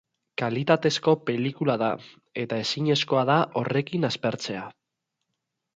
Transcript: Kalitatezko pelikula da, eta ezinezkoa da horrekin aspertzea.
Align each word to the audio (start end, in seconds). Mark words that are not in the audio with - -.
Kalitatezko 0.41 1.13
pelikula 1.27 1.75
da, 1.83 1.89
eta 2.45 2.61
ezinezkoa 2.65 3.27
da 3.33 3.39
horrekin 3.63 4.13
aspertzea. 4.13 4.67